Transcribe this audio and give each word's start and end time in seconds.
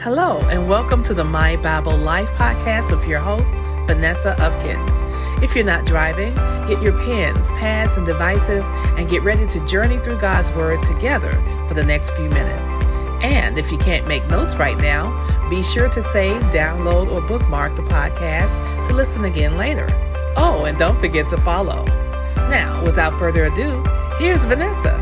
Hello, 0.00 0.38
and 0.48 0.68
welcome 0.68 1.02
to 1.02 1.12
the 1.12 1.24
My 1.24 1.56
Bible 1.56 1.96
Life 1.96 2.28
podcast 2.36 2.96
with 2.96 3.04
your 3.08 3.18
host, 3.18 3.52
Vanessa 3.88 4.36
Upkins. 4.38 5.42
If 5.42 5.56
you're 5.56 5.64
not 5.64 5.86
driving, 5.86 6.36
get 6.68 6.80
your 6.80 6.96
pens, 7.04 7.48
pads, 7.48 7.94
and 7.96 8.06
devices 8.06 8.62
and 8.96 9.10
get 9.10 9.24
ready 9.24 9.44
to 9.48 9.66
journey 9.66 9.98
through 9.98 10.20
God's 10.20 10.52
Word 10.52 10.84
together 10.84 11.32
for 11.66 11.74
the 11.74 11.82
next 11.82 12.10
few 12.10 12.28
minutes. 12.28 12.72
And 13.24 13.58
if 13.58 13.72
you 13.72 13.78
can't 13.78 14.06
make 14.06 14.24
notes 14.28 14.54
right 14.54 14.78
now, 14.78 15.10
be 15.50 15.64
sure 15.64 15.88
to 15.88 16.02
save, 16.12 16.42
download, 16.42 17.10
or 17.10 17.20
bookmark 17.20 17.74
the 17.74 17.82
podcast 17.82 18.86
to 18.86 18.94
listen 18.94 19.24
again 19.24 19.56
later. 19.56 19.88
Oh, 20.36 20.66
and 20.68 20.78
don't 20.78 21.00
forget 21.00 21.28
to 21.30 21.36
follow. 21.38 21.84
Now, 22.48 22.84
without 22.84 23.18
further 23.18 23.46
ado, 23.46 23.82
here's 24.20 24.44
Vanessa. 24.44 24.94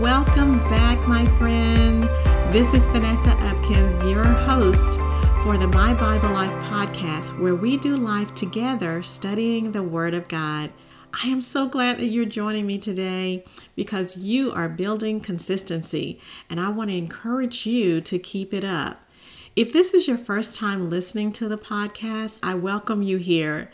Welcome 0.00 0.60
back, 0.70 1.06
my 1.06 1.26
friend. 1.36 2.08
This 2.52 2.74
is 2.74 2.86
Vanessa 2.88 3.30
Upkins, 3.30 4.04
your 4.12 4.24
host 4.24 5.00
for 5.42 5.56
the 5.56 5.68
My 5.68 5.94
Bible 5.94 6.34
Life 6.34 6.52
podcast, 6.66 7.40
where 7.40 7.54
we 7.54 7.78
do 7.78 7.96
life 7.96 8.34
together 8.34 9.02
studying 9.02 9.72
the 9.72 9.82
Word 9.82 10.12
of 10.12 10.28
God. 10.28 10.70
I 11.14 11.28
am 11.28 11.40
so 11.40 11.66
glad 11.66 11.96
that 11.96 12.08
you're 12.08 12.26
joining 12.26 12.66
me 12.66 12.76
today 12.76 13.42
because 13.74 14.18
you 14.18 14.52
are 14.52 14.68
building 14.68 15.18
consistency, 15.18 16.20
and 16.50 16.60
I 16.60 16.68
want 16.68 16.90
to 16.90 16.96
encourage 16.96 17.64
you 17.64 18.02
to 18.02 18.18
keep 18.18 18.52
it 18.52 18.64
up. 18.64 18.98
If 19.56 19.72
this 19.72 19.94
is 19.94 20.06
your 20.06 20.18
first 20.18 20.54
time 20.54 20.90
listening 20.90 21.32
to 21.32 21.48
the 21.48 21.56
podcast, 21.56 22.40
I 22.42 22.54
welcome 22.54 23.02
you 23.02 23.16
here. 23.16 23.70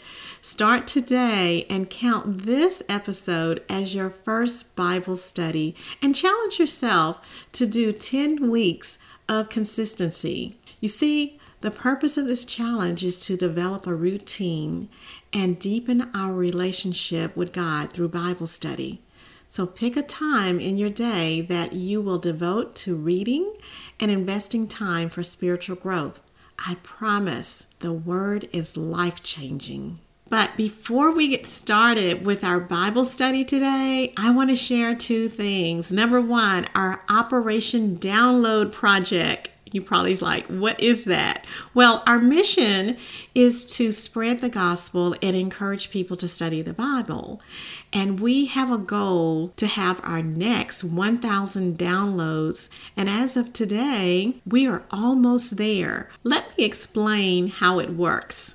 Start 0.51 0.87
today 0.87 1.67
and 1.69 1.91
count 1.91 2.45
this 2.45 2.83
episode 2.89 3.63
as 3.69 3.95
your 3.95 4.09
first 4.09 4.75
Bible 4.75 5.15
study 5.15 5.77
and 6.01 6.15
challenge 6.15 6.59
yourself 6.59 7.21
to 7.53 7.67
do 7.67 7.93
10 7.93 8.51
weeks 8.51 8.99
of 9.29 9.51
consistency. 9.51 10.59
You 10.81 10.89
see, 10.89 11.39
the 11.61 11.71
purpose 11.71 12.17
of 12.17 12.27
this 12.27 12.47
challenge 12.47 13.05
is 13.05 13.27
to 13.27 13.37
develop 13.37 13.87
a 13.87 13.95
routine 13.95 14.89
and 15.35 15.59
deepen 15.59 16.11
our 16.15 16.33
relationship 16.33 17.37
with 17.37 17.53
God 17.53 17.93
through 17.93 18.09
Bible 18.09 18.47
study. 18.47 19.03
So 19.49 19.67
pick 19.67 19.99
a 19.99 20.03
time 20.03 20.59
in 20.59 20.79
your 20.79 20.89
day 20.89 21.43
that 21.43 21.75
you 21.75 22.01
will 22.01 22.19
devote 22.19 22.75
to 22.77 22.97
reading 22.97 23.55
and 24.01 24.11
investing 24.11 24.67
time 24.67 25.11
for 25.11 25.23
spiritual 25.23 25.77
growth. 25.77 26.23
I 26.67 26.77
promise 26.83 27.67
the 27.81 27.93
word 27.93 28.49
is 28.51 28.79
life 28.79 29.23
changing. 29.23 29.99
But 30.31 30.57
before 30.57 31.15
we 31.15 31.29
get 31.29 31.47
started 31.47 32.27
with 32.27 32.45
our 32.45 32.61
Bible 32.61 33.07
study 33.07 33.45
today, 33.47 34.13
I 34.19 34.31
want 34.31 34.51
to 34.51 34.57
share 34.57 34.95
two 34.95 35.29
things. 35.31 35.91
Number 35.91 36.21
one, 36.21 36.67
our 36.75 37.03
Operation 37.09 37.97
Download 37.97 38.71
Project. 38.71 39.49
You 39.71 39.83
probably 39.83 40.17
like, 40.17 40.47
what 40.47 40.81
is 40.81 41.05
that? 41.05 41.45
Well, 41.75 42.03
our 42.07 42.19
mission 42.19 42.97
is 43.35 43.65
to 43.77 43.93
spread 43.93 44.41
the 44.41 44.49
gospel 44.49 45.15
and 45.23 45.37
encourage 45.37 45.91
people 45.91 46.17
to 46.19 46.29
study 46.29 46.63
the 46.63 46.73
Bible. 46.73 47.41
And 47.93 48.21
we 48.21 48.47
have 48.47 48.71
a 48.71 48.79
goal 48.79 49.49
to 49.57 49.67
have 49.67 50.01
our 50.05 50.23
next 50.23 50.85
1,000 50.85 51.77
downloads. 51.79 52.69
And 52.97 53.11
as 53.11 53.37
of 53.37 53.53
today, 53.53 54.37
we 54.47 54.67
are 54.67 54.85
almost 54.91 55.57
there. 55.57 56.09
Let 56.23 56.57
me 56.57 56.65
explain 56.65 57.49
how 57.49 57.79
it 57.79 57.91
works. 57.91 58.55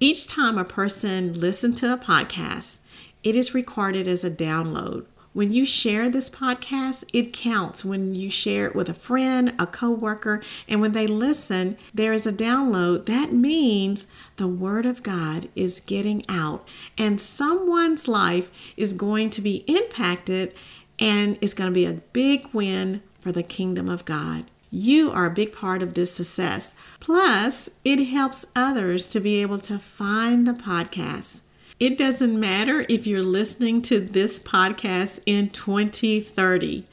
Each 0.00 0.28
time 0.28 0.58
a 0.58 0.64
person 0.64 1.32
listens 1.32 1.80
to 1.80 1.92
a 1.92 1.96
podcast, 1.98 2.78
it 3.24 3.34
is 3.34 3.52
recorded 3.52 4.06
as 4.06 4.22
a 4.22 4.30
download. 4.30 5.06
When 5.32 5.52
you 5.52 5.66
share 5.66 6.08
this 6.08 6.30
podcast, 6.30 7.02
it 7.12 7.32
counts 7.32 7.84
when 7.84 8.14
you 8.14 8.30
share 8.30 8.66
it 8.66 8.76
with 8.76 8.88
a 8.88 8.94
friend, 8.94 9.54
a 9.58 9.66
coworker, 9.66 10.40
and 10.68 10.80
when 10.80 10.92
they 10.92 11.08
listen, 11.08 11.76
there 11.92 12.12
is 12.12 12.28
a 12.28 12.32
download. 12.32 13.06
That 13.06 13.32
means 13.32 14.06
the 14.36 14.46
word 14.46 14.86
of 14.86 15.02
God 15.02 15.48
is 15.56 15.80
getting 15.80 16.24
out 16.28 16.66
and 16.96 17.20
someone's 17.20 18.06
life 18.06 18.52
is 18.76 18.92
going 18.92 19.30
to 19.30 19.40
be 19.40 19.64
impacted 19.66 20.54
and 21.00 21.36
it's 21.40 21.54
going 21.54 21.70
to 21.70 21.74
be 21.74 21.86
a 21.86 21.94
big 22.12 22.48
win 22.52 23.02
for 23.18 23.32
the 23.32 23.42
kingdom 23.42 23.88
of 23.88 24.04
God. 24.04 24.46
You 24.70 25.10
are 25.10 25.26
a 25.26 25.30
big 25.30 25.52
part 25.52 25.82
of 25.82 25.94
this 25.94 26.12
success. 26.12 26.74
Plus, 27.00 27.70
it 27.84 28.04
helps 28.04 28.46
others 28.54 29.06
to 29.08 29.20
be 29.20 29.40
able 29.40 29.58
to 29.60 29.78
find 29.78 30.46
the 30.46 30.52
podcast. 30.52 31.40
It 31.80 31.96
doesn't 31.96 32.38
matter 32.38 32.84
if 32.88 33.06
you're 33.06 33.22
listening 33.22 33.82
to 33.82 34.00
this 34.00 34.40
podcast 34.40 35.20
in 35.26 35.48
2030. 35.50 36.84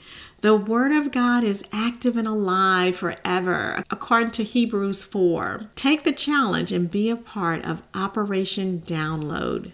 The 0.41 0.55
Word 0.55 0.91
of 0.91 1.11
God 1.11 1.43
is 1.43 1.65
active 1.73 2.15
and 2.15 2.27
alive 2.27 2.97
forever, 2.97 3.83
according 3.89 4.31
to 4.31 4.43
Hebrews 4.43 5.03
4. 5.03 5.71
Take 5.73 6.03
the 6.03 6.11
challenge 6.11 6.71
and 6.71 6.91
be 6.91 7.09
a 7.09 7.15
part 7.15 7.65
of 7.65 7.81
Operation 7.95 8.83
Download. 8.85 9.71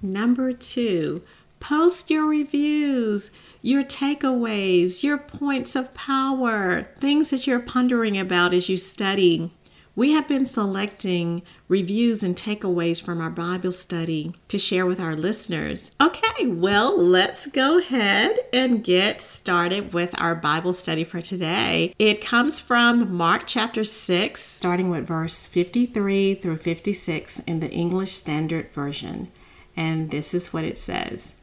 Number 0.00 0.52
two, 0.52 1.24
post 1.60 2.10
your 2.10 2.26
reviews 2.26 3.30
your 3.60 3.82
takeaways, 3.82 5.02
your 5.02 5.18
points 5.18 5.74
of 5.74 5.92
power, 5.94 6.82
things 6.96 7.30
that 7.30 7.46
you're 7.46 7.58
pondering 7.58 8.18
about 8.18 8.54
as 8.54 8.68
you 8.68 8.76
study. 8.76 9.52
We 9.96 10.12
have 10.12 10.28
been 10.28 10.46
selecting 10.46 11.42
reviews 11.66 12.22
and 12.22 12.36
takeaways 12.36 13.02
from 13.02 13.20
our 13.20 13.30
Bible 13.30 13.72
study 13.72 14.32
to 14.46 14.56
share 14.56 14.86
with 14.86 15.00
our 15.00 15.16
listeners. 15.16 15.90
Okay, 16.00 16.46
well, 16.46 16.96
let's 16.96 17.48
go 17.48 17.78
ahead 17.78 18.38
and 18.52 18.84
get 18.84 19.20
started 19.20 19.92
with 19.92 20.14
our 20.20 20.36
Bible 20.36 20.72
study 20.72 21.02
for 21.02 21.20
today. 21.20 21.96
It 21.98 22.24
comes 22.24 22.60
from 22.60 23.12
Mark 23.12 23.42
chapter 23.46 23.82
6, 23.82 24.40
starting 24.40 24.88
with 24.88 25.08
verse 25.08 25.46
53 25.46 26.36
through 26.36 26.58
56 26.58 27.40
in 27.40 27.58
the 27.58 27.70
English 27.70 28.12
Standard 28.12 28.70
Version. 28.72 29.32
And 29.76 30.12
this 30.12 30.32
is 30.32 30.52
what 30.52 30.62
it 30.62 30.76
says. 30.76 31.34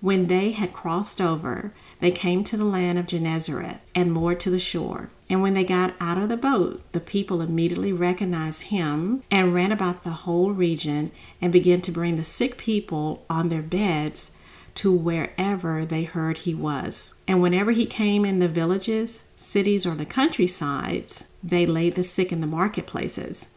When 0.00 0.28
they 0.28 0.52
had 0.52 0.72
crossed 0.72 1.20
over, 1.20 1.72
they 1.98 2.10
came 2.10 2.42
to 2.44 2.56
the 2.56 2.64
land 2.64 2.98
of 2.98 3.06
Gennesaret 3.06 3.80
and 3.94 4.12
moored 4.12 4.40
to 4.40 4.50
the 4.50 4.58
shore. 4.58 5.10
And 5.28 5.42
when 5.42 5.52
they 5.52 5.64
got 5.64 5.94
out 6.00 6.16
of 6.16 6.30
the 6.30 6.38
boat, 6.38 6.80
the 6.92 7.00
people 7.00 7.42
immediately 7.42 7.92
recognized 7.92 8.62
him 8.64 9.22
and 9.30 9.52
ran 9.52 9.72
about 9.72 10.02
the 10.02 10.10
whole 10.10 10.52
region 10.52 11.12
and 11.40 11.52
began 11.52 11.82
to 11.82 11.92
bring 11.92 12.16
the 12.16 12.24
sick 12.24 12.56
people 12.56 13.24
on 13.28 13.50
their 13.50 13.62
beds 13.62 14.32
to 14.76 14.90
wherever 14.90 15.84
they 15.84 16.04
heard 16.04 16.38
he 16.38 16.54
was. 16.54 17.20
And 17.28 17.42
whenever 17.42 17.72
he 17.72 17.84
came 17.84 18.24
in 18.24 18.38
the 18.38 18.48
villages, 18.48 19.28
cities, 19.36 19.84
or 19.84 19.94
the 19.94 20.06
countrysides, 20.06 21.28
they 21.42 21.66
laid 21.66 21.94
the 21.94 22.02
sick 22.02 22.32
in 22.32 22.40
the 22.40 22.46
marketplaces 22.46 23.48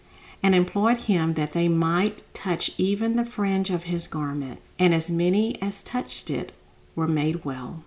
and 0.43 0.53
implored 0.53 0.97
him 0.97 1.35
that 1.35 1.53
they 1.53 1.69
might 1.69 2.21
touch 2.33 2.71
even 2.77 3.15
the 3.15 3.25
fringe 3.25 3.69
of 3.69 3.85
his 3.85 4.05
garment. 4.07 4.59
And 4.77 4.93
as 4.93 5.09
many 5.09 5.59
as 5.61 5.81
touched 5.81 6.29
it 6.29 6.51
were 6.95 7.07
made 7.07 7.45
well. 7.45 7.83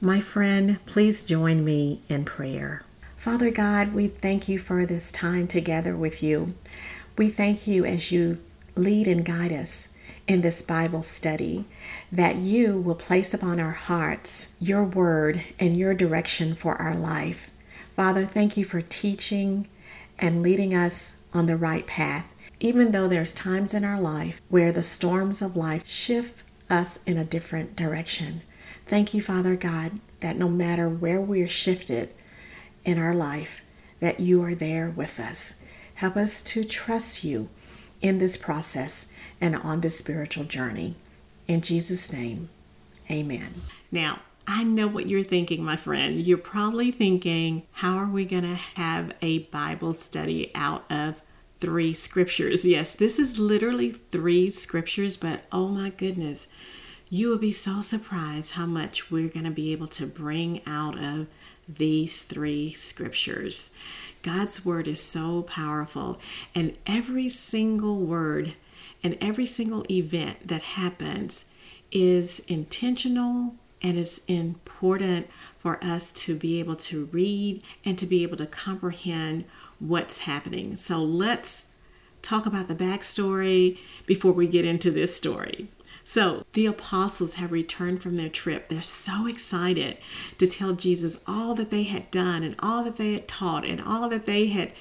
My 0.00 0.20
friend, 0.20 0.84
please 0.86 1.24
join 1.24 1.64
me 1.64 2.02
in 2.08 2.24
prayer. 2.24 2.82
Father 3.16 3.50
God, 3.50 3.94
we 3.94 4.08
thank 4.08 4.48
you 4.48 4.58
for 4.58 4.84
this 4.84 5.12
time 5.12 5.46
together 5.46 5.96
with 5.96 6.22
you. 6.22 6.54
We 7.16 7.30
thank 7.30 7.66
you 7.66 7.84
as 7.84 8.10
you 8.10 8.38
lead 8.74 9.06
and 9.06 9.24
guide 9.24 9.52
us 9.52 9.94
in 10.26 10.40
this 10.40 10.62
Bible 10.62 11.02
study, 11.02 11.64
that 12.10 12.36
you 12.36 12.78
will 12.78 12.94
place 12.94 13.34
upon 13.34 13.60
our 13.60 13.72
hearts 13.72 14.48
your 14.58 14.84
word 14.84 15.42
and 15.58 15.76
your 15.76 15.94
direction 15.94 16.54
for 16.54 16.74
our 16.76 16.94
life. 16.94 17.50
Father, 17.94 18.26
thank 18.26 18.56
you 18.56 18.64
for 18.64 18.82
teaching 18.82 19.68
and 20.18 20.42
leading 20.42 20.74
us 20.74 21.18
on 21.34 21.46
the 21.46 21.56
right 21.56 21.86
path, 21.86 22.32
even 22.60 22.92
though 22.92 23.08
there's 23.08 23.34
times 23.34 23.74
in 23.74 23.84
our 23.84 24.00
life 24.00 24.40
where 24.48 24.72
the 24.72 24.82
storms 24.82 25.42
of 25.42 25.56
life 25.56 25.86
shift 25.86 26.42
us 26.70 27.00
in 27.04 27.18
a 27.18 27.24
different 27.24 27.76
direction. 27.76 28.40
Thank 28.86 29.12
you, 29.12 29.20
Father 29.20 29.56
God, 29.56 29.98
that 30.20 30.36
no 30.36 30.48
matter 30.48 30.88
where 30.88 31.20
we're 31.20 31.48
shifted 31.48 32.10
in 32.84 32.98
our 32.98 33.14
life, 33.14 33.60
that 34.00 34.20
you 34.20 34.42
are 34.42 34.54
there 34.54 34.90
with 34.90 35.18
us. 35.18 35.62
Help 35.94 36.16
us 36.16 36.42
to 36.42 36.64
trust 36.64 37.24
you 37.24 37.48
in 38.00 38.18
this 38.18 38.36
process 38.36 39.10
and 39.40 39.56
on 39.56 39.80
this 39.80 39.98
spiritual 39.98 40.44
journey. 40.44 40.96
In 41.48 41.60
Jesus' 41.60 42.12
name, 42.12 42.48
amen. 43.10 43.62
Now, 43.90 44.20
I 44.46 44.64
know 44.64 44.88
what 44.88 45.08
you're 45.08 45.22
thinking, 45.22 45.64
my 45.64 45.76
friend. 45.76 46.20
You're 46.20 46.36
probably 46.36 46.90
thinking, 46.90 47.62
how 47.72 47.96
are 47.96 48.06
we 48.06 48.26
going 48.26 48.42
to 48.42 48.60
have 48.76 49.12
a 49.22 49.38
Bible 49.38 49.94
study 49.94 50.50
out 50.54 50.84
of 50.90 51.22
three 51.64 51.94
scriptures? 51.94 52.66
Yes, 52.66 52.94
this 52.94 53.18
is 53.18 53.38
literally 53.38 53.90
three 53.90 54.50
scriptures, 54.50 55.16
but 55.16 55.46
oh 55.50 55.68
my 55.68 55.88
goodness, 55.88 56.48
you 57.08 57.28
will 57.28 57.38
be 57.38 57.52
so 57.52 57.80
surprised 57.80 58.52
how 58.52 58.66
much 58.66 59.10
we're 59.10 59.30
going 59.30 59.46
to 59.46 59.50
be 59.50 59.72
able 59.72 59.88
to 59.88 60.06
bring 60.06 60.60
out 60.66 61.02
of 61.02 61.26
these 61.66 62.20
three 62.20 62.74
scriptures. 62.74 63.70
God's 64.20 64.62
word 64.62 64.86
is 64.86 65.02
so 65.02 65.40
powerful, 65.42 66.20
and 66.54 66.76
every 66.86 67.30
single 67.30 67.98
word 67.98 68.52
and 69.02 69.16
every 69.22 69.46
single 69.46 69.86
event 69.90 70.46
that 70.46 70.62
happens 70.62 71.46
is 71.90 72.40
intentional 72.40 73.54
and 73.80 73.98
it's 73.98 74.18
important 74.26 75.28
for 75.58 75.82
us 75.82 76.12
to 76.12 76.36
be 76.36 76.58
able 76.58 76.76
to 76.76 77.06
read 77.06 77.62
and 77.86 77.98
to 77.98 78.06
be 78.06 78.22
able 78.22 78.36
to 78.36 78.46
comprehend 78.46 79.44
what's 79.88 80.18
happening. 80.18 80.76
So 80.76 81.02
let's 81.02 81.68
talk 82.22 82.46
about 82.46 82.68
the 82.68 82.74
backstory 82.74 83.78
before 84.06 84.32
we 84.32 84.46
get 84.46 84.64
into 84.64 84.90
this 84.90 85.14
story. 85.14 85.68
So 86.04 86.44
the 86.52 86.66
apostles 86.66 87.34
have 87.34 87.50
returned 87.50 88.02
from 88.02 88.16
their 88.16 88.28
trip. 88.28 88.68
They're 88.68 88.82
so 88.82 89.26
excited 89.26 89.96
to 90.38 90.46
tell 90.46 90.74
Jesus 90.74 91.18
all 91.26 91.54
that 91.54 91.70
they 91.70 91.84
had 91.84 92.10
done 92.10 92.42
and 92.42 92.54
all 92.58 92.84
that 92.84 92.96
they 92.96 93.14
had 93.14 93.26
taught 93.26 93.64
and 93.64 93.80
all 93.80 94.08
that 94.10 94.26
they 94.26 94.48
had 94.48 94.72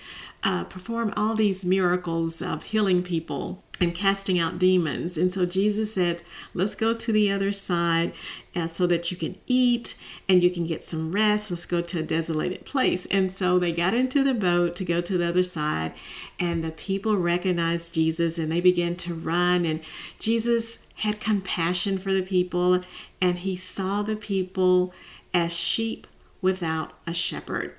uh, 0.43 0.65
performed 0.65 1.13
all 1.15 1.35
these 1.35 1.63
miracles 1.63 2.41
of 2.41 2.63
healing 2.63 3.03
people 3.03 3.62
and 3.79 3.95
casting 3.95 4.39
out 4.39 4.59
demons. 4.59 5.17
And 5.17 5.31
so 5.31 5.45
Jesus 5.45 5.93
said, 5.93 6.21
Let's 6.53 6.75
go 6.75 6.93
to 6.93 7.11
the 7.11 7.31
other 7.31 7.51
side 7.51 8.13
uh, 8.55 8.67
so 8.67 8.85
that 8.87 9.11
you 9.11 9.17
can 9.17 9.35
eat 9.47 9.95
and 10.29 10.43
you 10.43 10.49
can 10.49 10.67
get 10.67 10.83
some 10.83 11.11
rest. 11.11 11.51
Let's 11.51 11.65
go 11.65 11.81
to 11.81 11.99
a 11.99 12.03
desolated 12.03 12.65
place. 12.65 13.05
And 13.07 13.31
so 13.31 13.57
they 13.57 13.71
got 13.71 13.93
into 13.93 14.23
the 14.23 14.33
boat 14.33 14.75
to 14.75 14.85
go 14.85 15.01
to 15.01 15.17
the 15.17 15.27
other 15.27 15.43
side, 15.43 15.93
and 16.39 16.63
the 16.63 16.71
people 16.71 17.17
recognized 17.17 17.93
Jesus 17.93 18.37
and 18.37 18.51
they 18.51 18.61
began 18.61 18.95
to 18.97 19.13
run. 19.13 19.65
And 19.65 19.81
Jesus 20.19 20.85
had 20.95 21.19
compassion 21.19 21.97
for 21.97 22.13
the 22.13 22.21
people, 22.21 22.81
and 23.19 23.39
he 23.39 23.55
saw 23.55 24.03
the 24.03 24.15
people 24.15 24.93
as 25.33 25.55
sheep 25.55 26.05
without 26.41 26.93
a 27.07 27.13
shepherd. 27.13 27.73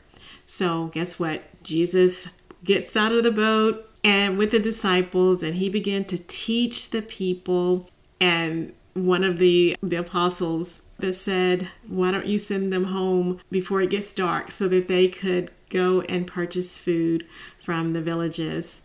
So, 0.45 0.89
guess 0.89 1.19
what? 1.19 1.63
Jesus 1.63 2.37
gets 2.65 2.97
out 2.97 3.13
of 3.13 3.23
the 3.23 3.31
boat 3.31 3.89
and 4.05 4.37
with 4.37 4.51
the 4.51 4.59
disciples, 4.59 5.43
and 5.43 5.55
he 5.57 5.71
began 5.71 6.05
to 6.05 6.19
teach 6.19 6.91
the 6.91 7.03
people. 7.03 7.89
And 8.21 8.75
one 8.93 9.25
of 9.25 9.39
the, 9.39 9.77
the 9.83 9.97
apostles 9.97 10.83
that 10.99 11.15
said, 11.15 11.69
Why 11.89 12.11
don't 12.11 12.27
you 12.27 12.39
send 12.39 12.73
them 12.73 12.85
home 12.85 13.41
before 13.51 13.81
it 13.81 13.91
gets 13.91 14.13
dark 14.13 14.51
so 14.51 14.69
that 14.69 14.89
they 14.89 15.09
could 15.09 15.51
go 15.71 16.03
and 16.03 16.27
purchase 16.27 16.79
food 16.79 17.27
from 17.63 17.89
the 17.89 18.03
villages? 18.03 18.83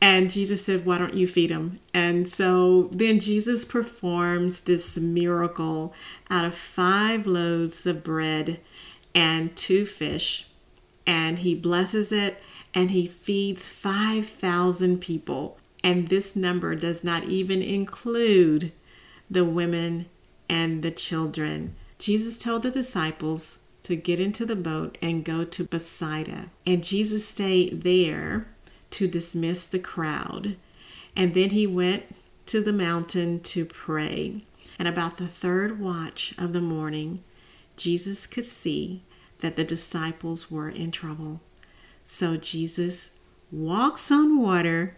And 0.00 0.30
Jesus 0.30 0.64
said, 0.64 0.84
Why 0.84 0.98
don't 0.98 1.14
you 1.14 1.26
feed 1.26 1.50
them? 1.50 1.78
And 1.94 2.28
so 2.28 2.88
then 2.92 3.20
Jesus 3.20 3.64
performs 3.64 4.62
this 4.62 4.96
miracle 4.96 5.94
out 6.30 6.44
of 6.44 6.54
five 6.54 7.26
loaves 7.26 7.86
of 7.86 8.04
bread 8.04 8.60
and 9.14 9.56
two 9.56 9.86
fish. 9.86 10.48
And 11.06 11.38
he 11.38 11.54
blesses 11.54 12.12
it 12.12 12.42
and 12.74 12.90
he 12.90 13.06
feeds 13.06 13.68
5,000 13.68 15.00
people. 15.00 15.58
And 15.82 16.08
this 16.08 16.36
number 16.36 16.74
does 16.74 17.04
not 17.04 17.24
even 17.24 17.62
include 17.62 18.72
the 19.30 19.44
women 19.44 20.06
and 20.48 20.82
the 20.82 20.90
children. 20.90 21.74
Jesus 21.98 22.38
told 22.38 22.62
the 22.62 22.70
disciples 22.70 23.58
to 23.84 23.96
get 23.96 24.20
into 24.20 24.44
the 24.44 24.56
boat 24.56 24.98
and 25.00 25.24
go 25.24 25.44
to 25.44 25.64
Bethsaida. 25.64 26.50
And 26.66 26.84
Jesus 26.84 27.26
stayed 27.26 27.82
there 27.82 28.46
to 28.90 29.08
dismiss 29.08 29.66
the 29.66 29.78
crowd. 29.78 30.56
And 31.16 31.34
then 31.34 31.50
he 31.50 31.66
went 31.66 32.04
to 32.46 32.62
the 32.62 32.72
mountain 32.72 33.40
to 33.40 33.64
pray. 33.64 34.44
And 34.78 34.86
about 34.86 35.16
the 35.16 35.26
third 35.26 35.80
watch 35.80 36.34
of 36.38 36.52
the 36.52 36.60
morning, 36.60 37.22
Jesus 37.76 38.26
could 38.26 38.44
see 38.44 39.02
that 39.40 39.56
the 39.56 39.64
disciples 39.64 40.50
were 40.50 40.68
in 40.68 40.90
trouble. 40.90 41.40
So 42.10 42.38
Jesus 42.38 43.10
walks 43.52 44.10
on 44.10 44.40
water, 44.40 44.96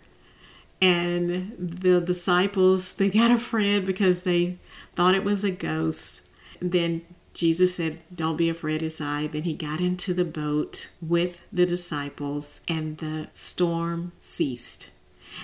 and 0.80 1.56
the 1.58 2.00
disciples 2.00 2.92
they 2.92 3.10
got 3.10 3.32
afraid 3.32 3.84
because 3.84 4.22
they 4.22 4.58
thought 4.94 5.16
it 5.16 5.24
was 5.24 5.42
a 5.42 5.50
ghost. 5.50 6.28
Then 6.60 7.02
Jesus 7.34 7.74
said, 7.74 7.98
Don't 8.14 8.36
be 8.36 8.48
afraid, 8.48 8.80
it's 8.80 9.00
I. 9.00 9.26
Then 9.26 9.42
he 9.42 9.54
got 9.54 9.80
into 9.80 10.14
the 10.14 10.24
boat 10.24 10.88
with 11.02 11.42
the 11.52 11.66
disciples, 11.66 12.60
and 12.68 12.98
the 12.98 13.26
storm 13.32 14.12
ceased. 14.16 14.92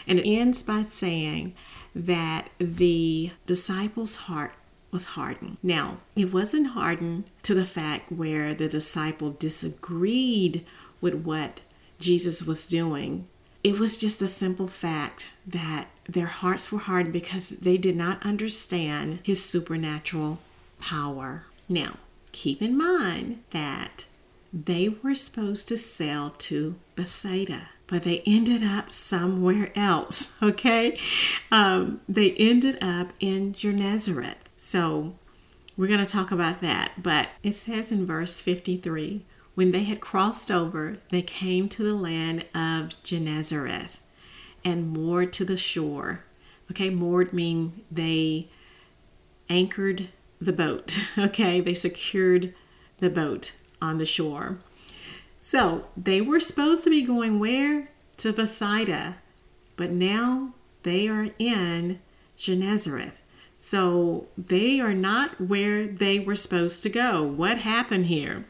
And 0.06 0.20
it 0.20 0.28
ends 0.28 0.62
by 0.62 0.82
saying 0.82 1.52
that 1.96 2.48
the 2.58 3.32
disciples' 3.44 4.14
heart 4.16 4.52
was 4.92 5.06
hardened. 5.06 5.56
Now, 5.64 5.98
it 6.14 6.32
wasn't 6.32 6.68
hardened 6.68 7.24
to 7.42 7.54
the 7.54 7.66
fact 7.66 8.12
where 8.12 8.54
the 8.54 8.68
disciple 8.68 9.32
disagreed 9.32 10.64
with 11.06 11.24
what 11.24 11.60
Jesus 12.00 12.42
was 12.42 12.66
doing. 12.66 13.26
It 13.62 13.78
was 13.78 13.96
just 13.98 14.20
a 14.20 14.26
simple 14.26 14.66
fact 14.66 15.28
that 15.46 15.86
their 16.08 16.26
hearts 16.26 16.72
were 16.72 16.80
hardened 16.80 17.12
because 17.12 17.50
they 17.50 17.78
did 17.78 17.96
not 17.96 18.26
understand 18.26 19.20
his 19.22 19.44
supernatural 19.44 20.40
power. 20.80 21.44
Now, 21.68 21.98
keep 22.32 22.60
in 22.60 22.76
mind 22.76 23.42
that 23.50 24.06
they 24.52 24.88
were 24.88 25.14
supposed 25.14 25.68
to 25.68 25.76
sail 25.76 26.30
to 26.30 26.74
Bethsaida, 26.96 27.68
but 27.86 28.02
they 28.02 28.22
ended 28.26 28.64
up 28.64 28.90
somewhere 28.90 29.70
else, 29.76 30.32
okay? 30.42 30.98
Um, 31.52 32.00
they 32.08 32.32
ended 32.32 32.82
up 32.82 33.12
in 33.20 33.52
Gennesaret. 33.52 34.38
So 34.56 35.14
we're 35.76 35.88
going 35.88 36.00
to 36.00 36.06
talk 36.06 36.32
about 36.32 36.60
that. 36.62 37.02
But 37.02 37.28
it 37.42 37.52
says 37.52 37.92
in 37.92 38.06
verse 38.06 38.40
53 38.40 39.24
when 39.56 39.72
they 39.72 39.84
had 39.84 40.02
crossed 40.02 40.50
over, 40.50 40.98
they 41.08 41.22
came 41.22 41.66
to 41.70 41.82
the 41.82 41.94
land 41.94 42.44
of 42.54 43.02
Gennesaret 43.02 43.88
and 44.62 44.90
moored 44.90 45.32
to 45.32 45.46
the 45.46 45.56
shore. 45.56 46.24
Okay, 46.70 46.90
moored 46.90 47.32
mean 47.32 47.82
they 47.90 48.48
anchored 49.48 50.10
the 50.40 50.52
boat. 50.52 50.98
Okay, 51.18 51.62
they 51.62 51.72
secured 51.72 52.52
the 52.98 53.08
boat 53.08 53.52
on 53.80 53.96
the 53.96 54.04
shore. 54.04 54.58
So 55.40 55.86
they 55.96 56.20
were 56.20 56.40
supposed 56.40 56.84
to 56.84 56.90
be 56.90 57.02
going 57.02 57.38
where? 57.38 57.88
To 58.18 58.34
Bethsaida, 58.34 59.16
but 59.76 59.90
now 59.90 60.52
they 60.82 61.08
are 61.08 61.28
in 61.38 62.00
Gennesaret. 62.36 63.14
So 63.56 64.26
they 64.36 64.80
are 64.80 64.94
not 64.94 65.40
where 65.40 65.86
they 65.86 66.20
were 66.20 66.36
supposed 66.36 66.82
to 66.82 66.90
go. 66.90 67.22
What 67.22 67.58
happened 67.58 68.06
here? 68.06 68.44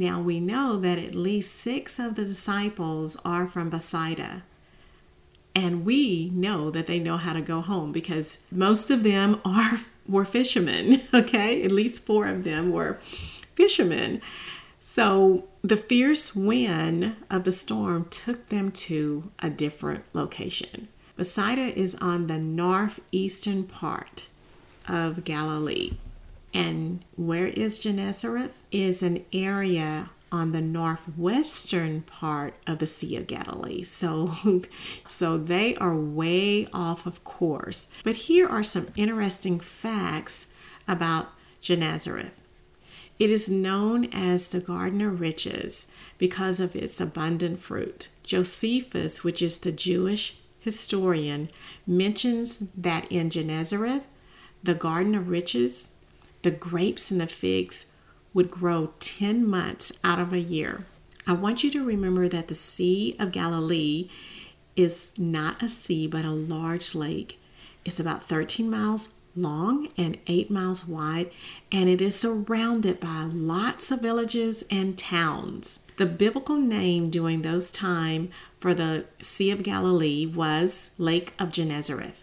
Now 0.00 0.18
we 0.18 0.40
know 0.40 0.78
that 0.78 0.96
at 0.96 1.14
least 1.14 1.58
six 1.58 1.98
of 1.98 2.14
the 2.14 2.24
disciples 2.24 3.18
are 3.22 3.46
from 3.46 3.68
Bethsaida. 3.68 4.44
And 5.54 5.84
we 5.84 6.30
know 6.32 6.70
that 6.70 6.86
they 6.86 6.98
know 6.98 7.18
how 7.18 7.34
to 7.34 7.42
go 7.42 7.60
home 7.60 7.92
because 7.92 8.38
most 8.50 8.90
of 8.90 9.02
them 9.02 9.42
are 9.44 9.78
were 10.08 10.24
fishermen, 10.24 11.02
okay? 11.14 11.62
At 11.62 11.70
least 11.70 12.06
four 12.06 12.28
of 12.28 12.44
them 12.44 12.72
were 12.72 12.98
fishermen. 13.54 14.22
So 14.80 15.44
the 15.60 15.76
fierce 15.76 16.34
wind 16.34 17.16
of 17.28 17.44
the 17.44 17.52
storm 17.52 18.06
took 18.06 18.46
them 18.46 18.72
to 18.88 19.30
a 19.40 19.50
different 19.50 20.04
location. 20.14 20.88
Bethsaida 21.18 21.78
is 21.78 21.94
on 21.96 22.26
the 22.26 22.38
northeastern 22.38 23.64
part 23.64 24.28
of 24.88 25.24
Galilee. 25.24 25.98
And 26.52 27.04
where 27.16 27.46
is 27.46 27.78
Gennesaret? 27.78 28.52
Is 28.70 29.02
an 29.02 29.24
area 29.32 30.10
on 30.32 30.52
the 30.52 30.60
northwestern 30.60 32.02
part 32.02 32.54
of 32.66 32.78
the 32.78 32.86
Sea 32.86 33.16
of 33.16 33.26
Galilee. 33.26 33.82
So, 33.82 34.34
so 35.06 35.36
they 35.36 35.74
are 35.76 35.96
way 35.96 36.68
off 36.72 37.06
of 37.06 37.24
course. 37.24 37.88
But 38.04 38.14
here 38.16 38.48
are 38.48 38.62
some 38.62 38.88
interesting 38.96 39.58
facts 39.60 40.48
about 40.86 41.28
Gennesaret. 41.60 42.32
It 43.18 43.30
is 43.30 43.50
known 43.50 44.06
as 44.12 44.48
the 44.48 44.60
Garden 44.60 45.02
of 45.02 45.20
Riches 45.20 45.92
because 46.16 46.58
of 46.58 46.74
its 46.74 47.00
abundant 47.00 47.60
fruit. 47.60 48.08
Josephus, 48.22 49.22
which 49.22 49.42
is 49.42 49.58
the 49.58 49.72
Jewish 49.72 50.38
historian, 50.60 51.50
mentions 51.86 52.60
that 52.74 53.10
in 53.10 53.28
Gennesaret, 53.30 54.04
the 54.62 54.74
Garden 54.74 55.14
of 55.14 55.28
Riches, 55.28 55.96
the 56.42 56.50
grapes 56.50 57.10
and 57.10 57.20
the 57.20 57.26
figs 57.26 57.92
would 58.32 58.50
grow 58.50 58.92
10 59.00 59.46
months 59.46 59.92
out 60.04 60.18
of 60.18 60.32
a 60.32 60.40
year. 60.40 60.84
I 61.26 61.32
want 61.32 61.62
you 61.62 61.70
to 61.72 61.84
remember 61.84 62.28
that 62.28 62.48
the 62.48 62.54
Sea 62.54 63.16
of 63.18 63.32
Galilee 63.32 64.08
is 64.76 65.12
not 65.18 65.62
a 65.62 65.68
sea 65.68 66.06
but 66.06 66.24
a 66.24 66.30
large 66.30 66.94
lake. 66.94 67.38
It's 67.84 68.00
about 68.00 68.24
13 68.24 68.70
miles 68.70 69.14
long 69.36 69.88
and 69.96 70.18
8 70.26 70.50
miles 70.50 70.86
wide, 70.86 71.30
and 71.70 71.88
it 71.88 72.00
is 72.00 72.16
surrounded 72.16 73.00
by 73.00 73.28
lots 73.32 73.90
of 73.90 74.00
villages 74.00 74.64
and 74.70 74.98
towns. 74.98 75.86
The 75.96 76.06
biblical 76.06 76.56
name 76.56 77.10
during 77.10 77.42
those 77.42 77.70
time 77.70 78.30
for 78.58 78.74
the 78.74 79.06
Sea 79.20 79.50
of 79.50 79.62
Galilee 79.62 80.26
was 80.26 80.90
Lake 80.98 81.32
of 81.38 81.52
Gennesaret. 81.52 82.14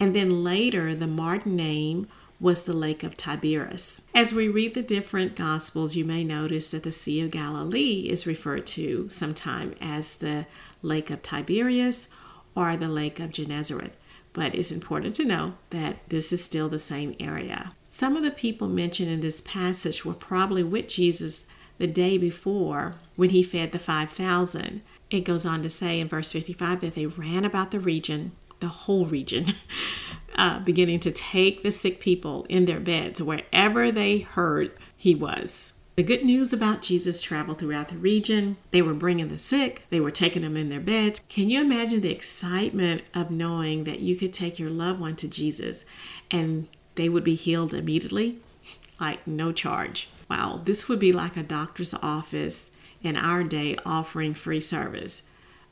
And 0.00 0.14
then 0.14 0.44
later, 0.44 0.94
the 0.94 1.06
modern 1.06 1.56
name 1.56 2.08
was 2.38 2.64
the 2.64 2.72
Lake 2.72 3.02
of 3.02 3.16
Tiberias. 3.16 4.08
As 4.14 4.32
we 4.32 4.48
read 4.48 4.74
the 4.74 4.82
different 4.82 5.36
Gospels, 5.36 5.96
you 5.96 6.04
may 6.04 6.22
notice 6.24 6.70
that 6.70 6.82
the 6.82 6.92
Sea 6.92 7.22
of 7.22 7.30
Galilee 7.30 8.06
is 8.10 8.26
referred 8.26 8.66
to 8.66 9.08
sometime 9.08 9.74
as 9.80 10.16
the 10.16 10.46
Lake 10.82 11.10
of 11.10 11.22
Tiberias 11.22 12.08
or 12.54 12.76
the 12.76 12.88
Lake 12.88 13.20
of 13.20 13.32
Gennesaret. 13.32 13.92
But 14.32 14.54
it's 14.54 14.70
important 14.70 15.14
to 15.14 15.24
know 15.24 15.54
that 15.70 15.96
this 16.08 16.32
is 16.32 16.44
still 16.44 16.68
the 16.68 16.78
same 16.78 17.16
area. 17.18 17.72
Some 17.86 18.16
of 18.16 18.22
the 18.22 18.30
people 18.30 18.68
mentioned 18.68 19.10
in 19.10 19.20
this 19.20 19.40
passage 19.40 20.04
were 20.04 20.12
probably 20.12 20.62
with 20.62 20.88
Jesus 20.88 21.46
the 21.78 21.86
day 21.86 22.18
before 22.18 22.96
when 23.16 23.30
he 23.30 23.42
fed 23.42 23.72
the 23.72 23.78
5,000. 23.78 24.82
It 25.10 25.20
goes 25.24 25.46
on 25.46 25.62
to 25.62 25.70
say 25.70 26.00
in 26.00 26.08
verse 26.08 26.32
55 26.32 26.80
that 26.80 26.94
they 26.94 27.06
ran 27.06 27.44
about 27.44 27.70
the 27.70 27.80
region, 27.80 28.32
the 28.60 28.68
whole 28.68 29.06
region, 29.06 29.54
uh, 30.36 30.60
beginning 30.60 31.00
to 31.00 31.10
take 31.10 31.62
the 31.62 31.70
sick 31.70 31.98
people 31.98 32.46
in 32.48 32.66
their 32.66 32.80
beds 32.80 33.22
wherever 33.22 33.90
they 33.90 34.18
heard 34.18 34.72
he 34.96 35.14
was. 35.14 35.72
The 35.96 36.02
good 36.02 36.24
news 36.24 36.52
about 36.52 36.82
Jesus 36.82 37.22
traveled 37.22 37.58
throughout 37.58 37.88
the 37.88 37.96
region. 37.96 38.58
They 38.70 38.82
were 38.82 38.92
bringing 38.92 39.28
the 39.28 39.38
sick, 39.38 39.86
they 39.88 39.98
were 39.98 40.10
taking 40.10 40.42
them 40.42 40.56
in 40.56 40.68
their 40.68 40.78
beds. 40.78 41.22
Can 41.30 41.48
you 41.48 41.62
imagine 41.62 42.02
the 42.02 42.12
excitement 42.12 43.02
of 43.14 43.30
knowing 43.30 43.84
that 43.84 44.00
you 44.00 44.14
could 44.14 44.34
take 44.34 44.58
your 44.58 44.68
loved 44.68 45.00
one 45.00 45.16
to 45.16 45.28
Jesus 45.28 45.86
and 46.30 46.68
they 46.96 47.08
would 47.08 47.24
be 47.24 47.34
healed 47.34 47.72
immediately? 47.72 48.38
Like 49.00 49.26
no 49.26 49.52
charge. 49.52 50.10
Wow, 50.28 50.60
this 50.62 50.86
would 50.86 50.98
be 50.98 51.12
like 51.12 51.36
a 51.36 51.42
doctor's 51.42 51.94
office 51.94 52.72
in 53.02 53.16
our 53.16 53.42
day 53.42 53.76
offering 53.86 54.34
free 54.34 54.60
service. 54.60 55.22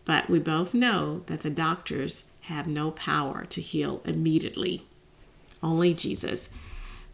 But 0.06 0.30
we 0.30 0.38
both 0.38 0.72
know 0.72 1.22
that 1.26 1.40
the 1.40 1.50
doctors 1.50 2.30
have 2.44 2.66
no 2.66 2.90
power 2.90 3.44
to 3.46 3.60
heal 3.60 4.02
immediately. 4.04 4.86
Only 5.62 5.94
Jesus. 5.94 6.50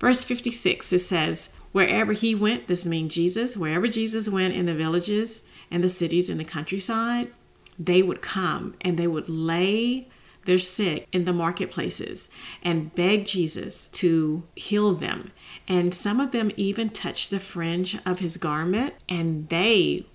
Verse 0.01 0.25
56 0.25 0.93
it 0.93 0.99
says, 0.99 1.53
Wherever 1.73 2.13
he 2.13 2.35
went, 2.35 2.67
this 2.67 2.85
means 2.85 3.15
Jesus, 3.15 3.57
wherever 3.57 3.87
Jesus 3.87 4.29
went 4.29 4.55
in 4.55 4.67
the 4.67 4.75
villages 4.75 5.47
and 5.71 5.85
the 5.85 5.89
cities 5.89 6.29
in 6.29 6.39
the 6.39 6.45
countryside, 6.45 7.31
they 7.79 8.03
would 8.03 8.23
come 8.23 8.75
and 8.81 8.99
they 8.99 9.07
would 9.07 9.29
lay 9.29 10.09
their 10.47 10.59
sick 10.59 11.07
in 11.13 11.27
the 11.27 11.33
marketplaces 11.33 12.29
and 12.63 12.95
beg 12.95 13.25
Jesus 13.25 13.87
to 13.89 14.43
heal 14.57 14.95
them. 14.95 15.31
And 15.69 15.95
some 15.95 16.19
of 16.19 16.33
them 16.33 16.51
even 16.57 16.91
touched 16.91 17.31
the 17.31 17.39
fringe 17.39 17.97
of 18.05 18.19
his 18.19 18.37
garment 18.37 18.95
and 19.09 19.49
they 19.49 20.07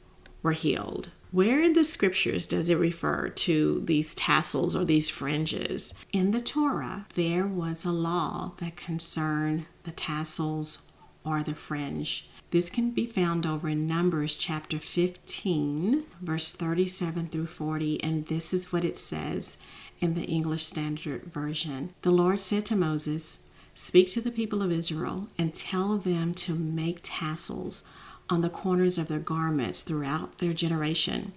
were 0.44 0.52
healed. 0.52 1.12
Where 1.32 1.62
in 1.62 1.74
the 1.74 1.84
scriptures 1.84 2.48
does 2.48 2.70
it 2.70 2.78
refer 2.78 3.30
to 3.30 3.82
these 3.86 4.16
tassels 4.16 4.76
or 4.76 4.86
these 4.86 5.10
fringes? 5.10 5.94
In 6.14 6.32
the 6.32 6.42
Torah, 6.42 7.08
there 7.16 7.46
was 7.46 7.84
a 7.84 7.92
law 7.92 8.54
that 8.58 8.78
concerned 8.78 9.66
the 9.84 9.92
tassels 9.92 10.88
or 11.26 11.44
the 11.44 11.56
fringe. 11.56 12.30
This 12.52 12.70
can 12.70 12.92
be 12.92 13.06
found 13.06 13.46
over 13.46 13.68
in 13.68 13.88
Numbers 13.88 14.36
chapter 14.36 14.80
15, 14.80 16.06
verse 16.22 16.54
37 16.54 17.28
through 17.28 17.48
40, 17.48 18.02
and 18.02 18.28
this 18.28 18.54
is 18.54 18.72
what 18.72 18.86
it 18.86 18.98
says 18.98 19.58
in 20.00 20.14
the 20.14 20.24
English 20.24 20.66
Standard 20.66 21.26
Version. 21.26 21.94
The 22.04 22.12
Lord 22.12 22.40
said 22.40 22.66
to 22.68 22.76
Moses, 22.76 23.44
Speak 23.74 24.10
to 24.12 24.22
the 24.22 24.32
people 24.32 24.62
of 24.62 24.72
Israel 24.72 25.28
and 25.38 25.54
tell 25.54 25.98
them 25.98 26.34
to 26.36 26.56
make 26.56 27.00
tassels 27.04 27.86
on 28.30 28.42
the 28.42 28.50
corners 28.50 28.98
of 28.98 29.08
their 29.08 29.20
garments 29.20 29.82
throughout 29.82 30.40
their 30.40 30.54
generation, 30.54 31.34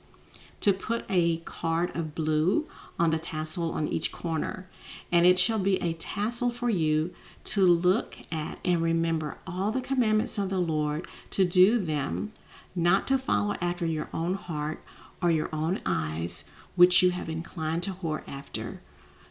to 0.61 0.73
put 0.73 1.05
a 1.09 1.39
card 1.39 1.95
of 1.95 2.15
blue 2.15 2.67
on 2.99 3.11
the 3.11 3.19
tassel 3.19 3.71
on 3.73 3.87
each 3.89 4.11
corner, 4.11 4.69
and 5.13 5.25
it 5.25 5.39
shall 5.39 5.59
be 5.59 5.81
a 5.83 5.93
tassel 5.95 6.51
for 6.51 6.69
you 6.69 7.15
to 7.45 7.65
look 7.65 8.17
at 8.33 8.59
and 8.65 8.81
remember 8.81 9.39
all 9.47 9.71
the 9.71 9.81
commandments 9.81 10.39
of 10.39 10.51
the 10.51 10.59
Lord, 10.59 11.07
to 11.31 11.45
do 11.45 11.79
them, 11.79 12.33
not 12.75 13.07
to 13.07 13.19
follow 13.19 13.55
after 13.61 13.87
your 13.87 14.09
own 14.13 14.35
heart 14.35 14.83
or 15.23 15.31
your 15.31 15.49
own 15.53 15.81
eyes, 15.87 16.45
which 16.75 17.03
you 17.03 17.11
have 17.11 17.29
inclined 17.29 17.83
to 17.85 17.91
whore 17.91 18.27
after. 18.29 18.81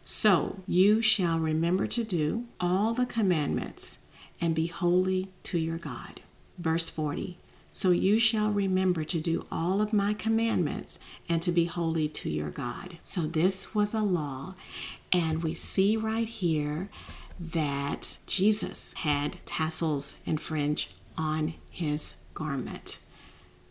So 0.03 0.59
you 0.65 1.01
shall 1.01 1.39
remember 1.39 1.87
to 1.87 2.03
do 2.03 2.45
all 2.59 2.93
the 2.93 3.05
commandments 3.05 3.99
and 4.39 4.55
be 4.55 4.67
holy 4.67 5.29
to 5.43 5.59
your 5.59 5.77
God. 5.77 6.21
Verse 6.57 6.89
40 6.89 7.37
So 7.77 7.91
you 7.91 8.17
shall 8.17 8.51
remember 8.51 9.03
to 9.03 9.19
do 9.19 9.45
all 9.51 9.83
of 9.83 9.93
my 9.93 10.15
commandments 10.15 10.97
and 11.29 11.43
to 11.43 11.51
be 11.51 11.65
holy 11.65 12.09
to 12.09 12.27
your 12.27 12.49
God. 12.49 12.97
So 13.03 13.27
this 13.27 13.75
was 13.75 13.93
a 13.93 14.01
law, 14.01 14.55
and 15.11 15.43
we 15.43 15.53
see 15.53 15.95
right 15.95 16.27
here 16.27 16.89
that 17.39 18.17
Jesus 18.25 18.93
had 18.93 19.37
tassels 19.45 20.15
and 20.25 20.41
fringe 20.41 20.89
on 21.19 21.53
his 21.69 22.15
garment. 22.33 22.97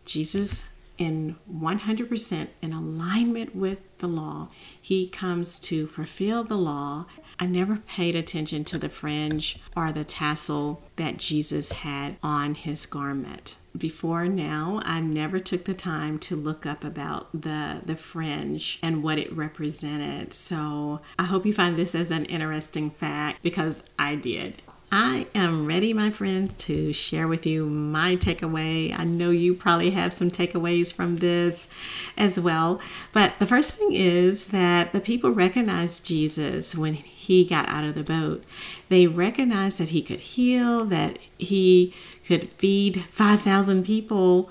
Jesus, 0.05 0.67
in 0.99 1.35
100% 1.53 2.49
in 2.63 2.73
alignment 2.73 3.57
with 3.57 3.81
the 3.99 4.07
law, 4.07 4.51
he 4.81 5.09
comes 5.09 5.59
to 5.63 5.89
fulfill 5.89 6.45
the 6.45 6.57
law. 6.57 7.07
I 7.39 7.47
never 7.47 7.77
paid 7.77 8.15
attention 8.15 8.65
to 8.65 8.79
the 8.79 8.89
fringe 8.89 9.59
or 9.77 9.93
the 9.93 10.05
tassel 10.05 10.83
that 10.97 11.19
Jesus 11.19 11.73
had 11.73 12.17
on 12.23 12.55
his 12.55 12.87
garment. 12.87 13.57
Before 13.77 14.27
now 14.27 14.81
i 14.85 15.01
never 15.01 15.39
took 15.39 15.65
the 15.67 15.75
time 15.75 16.19
to 16.21 16.35
look 16.35 16.65
up 16.65 16.83
about 16.83 17.29
the 17.39 17.83
the 17.85 17.97
fringe 17.97 18.79
and 18.83 19.03
what 19.03 19.19
it 19.19 19.37
represented. 19.37 20.33
So 20.33 21.01
i 21.19 21.25
hope 21.25 21.45
you 21.45 21.53
find 21.53 21.77
this 21.77 21.95
as 21.95 22.11
an 22.11 22.25
interesting 22.25 22.91
fact 22.91 23.43
because 23.43 23.83
i 23.99 24.15
did 24.15 24.63
I 24.91 25.27
am 25.35 25.67
ready, 25.67 25.93
my 25.93 26.11
friend, 26.11 26.57
to 26.59 26.93
share 26.93 27.27
with 27.27 27.45
you 27.45 27.67
my 27.67 28.15
takeaway. 28.17 28.97
I 28.97 29.05
know 29.05 29.31
you 29.31 29.53
probably 29.55 29.91
have 29.91 30.13
some 30.13 30.31
takeaways 30.31 30.93
from 30.93 31.17
this 31.17 31.69
as 32.17 32.39
well. 32.39 32.81
But 33.13 33.39
the 33.41 33.47
first 33.47 33.75
thing 33.75 33.93
is 33.93 34.49
that 34.49 34.93
the 34.93 35.01
people 35.01 35.33
recognized 35.33 36.07
Jesus 36.07 36.77
when 36.77 36.95
he 36.95 37.45
got 37.45 37.69
out 37.69 37.85
of 37.85 37.97
the 37.97 38.05
boat. 38.05 38.45
They 38.89 39.09
recognized 39.09 39.79
that 39.79 39.89
he 39.89 40.03
could 40.03 40.21
heal, 40.21 40.85
that 40.85 41.19
he 41.37 41.93
could 42.27 42.51
feed 42.53 43.05
5,000 43.11 43.85
people, 43.85 44.51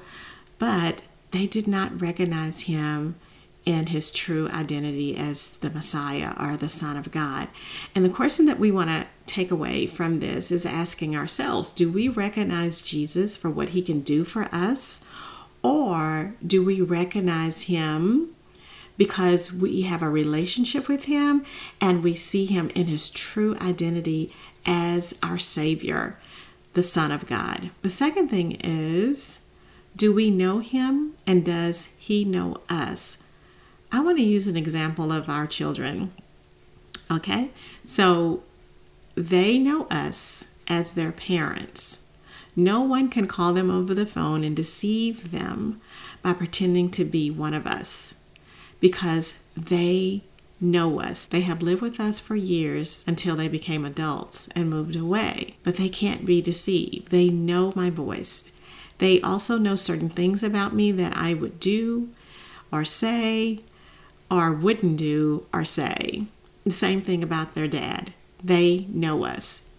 but 0.60 1.04
they 1.32 1.48
did 1.48 1.68
not 1.68 2.02
recognize 2.02 2.62
him 2.62 3.16
in 3.66 3.88
his 3.88 4.12
true 4.12 4.48
identity 4.50 5.18
as 5.18 5.58
the 5.58 5.70
Messiah 5.70 6.34
or 6.40 6.56
the 6.56 6.70
Son 6.70 6.98
of 6.98 7.12
God. 7.12 7.48
And 7.96 8.06
the 8.06 8.10
question 8.10 8.46
that 8.46 8.60
we 8.60 8.72
want 8.72 8.90
to 8.90 9.08
take 9.26 9.50
away 9.50 9.88
from 9.88 10.20
this 10.20 10.52
is 10.52 10.66
asking 10.66 11.16
ourselves 11.16 11.72
do 11.72 11.92
we 11.92 12.08
recognize 12.08 12.82
Jesus 12.82 13.36
for 13.36 13.50
what 13.50 13.70
he 13.70 13.82
can 13.82 14.02
do 14.02 14.24
for 14.24 14.48
us? 14.52 15.04
Or 15.64 16.36
do 16.46 16.64
we 16.64 16.80
recognize 16.82 17.64
him 17.64 18.36
because 18.98 19.52
we 19.52 19.82
have 19.82 20.04
a 20.04 20.10
relationship 20.10 20.88
with 20.88 21.06
him 21.06 21.44
and 21.82 22.04
we 22.04 22.14
see 22.14 22.46
him 22.46 22.70
in 22.76 22.86
his 22.86 23.10
true 23.10 23.58
identity 23.60 24.32
as 24.66 25.16
our 25.24 25.40
Savior? 25.40 26.18
the 26.76 26.84
Son 26.84 27.12
of 27.12 27.26
God. 27.26 27.72
The 27.82 27.90
second 27.90 28.30
thing 28.30 28.58
is 28.62 29.42
do 29.96 30.14
we 30.14 30.30
know 30.30 30.60
Him 30.60 31.14
and 31.26 31.44
does 31.44 31.90
He 31.98 32.24
know 32.24 32.58
us? 32.70 33.24
I 33.96 34.02
want 34.02 34.18
to 34.18 34.24
use 34.24 34.46
an 34.46 34.58
example 34.58 35.14
of 35.14 35.30
our 35.30 35.48
children. 35.48 36.12
Okay, 37.10 37.52
so 37.86 38.44
they 39.16 39.58
know 39.58 39.86
us 39.86 40.52
as 40.68 40.92
their 40.92 41.14
parents. 41.14 42.06
No 42.58 42.82
one 42.82 43.08
can 43.08 43.26
call 43.26 43.54
them 43.54 43.72
over 43.72 43.94
the 43.94 44.06
phone 44.06 44.44
and 44.44 44.54
deceive 44.54 45.32
them 45.32 45.80
by 46.22 46.34
pretending 46.34 46.92
to 46.92 47.06
be 47.06 47.32
one 47.32 47.54
of 47.54 47.66
us 47.66 48.16
because 48.82 49.46
they 49.56 50.24
know 50.60 51.00
us. 51.00 51.26
They 51.26 51.42
have 51.42 51.62
lived 51.62 51.82
with 51.82 51.98
us 51.98 52.20
for 52.20 52.36
years 52.36 53.02
until 53.08 53.38
they 53.38 53.48
became 53.48 53.86
adults 53.86 54.50
and 54.58 54.70
moved 54.70 54.98
away, 54.98 55.56
but 55.64 55.78
they 55.78 55.88
can't 55.88 56.26
be 56.26 56.42
deceived. 56.42 57.12
They 57.12 57.30
know 57.30 57.72
my 57.78 57.90
voice. 57.92 58.52
They 58.98 59.22
also 59.22 59.58
know 59.58 59.78
certain 59.78 60.10
things 60.10 60.44
about 60.44 60.74
me 60.74 60.92
that 60.92 61.16
I 61.16 61.34
would 61.34 61.62
do 61.62 62.10
or 62.74 62.84
say 62.84 63.62
or 64.30 64.52
wouldn't 64.52 64.98
do 64.98 65.46
or 65.54 65.64
say. 65.66 66.26
The 66.66 66.72
same 66.72 67.02
thing 67.02 67.24
about 67.24 67.54
their 67.54 67.68
dad. 67.68 68.14
They 68.44 68.88
know 68.90 69.26
us. 69.26 69.70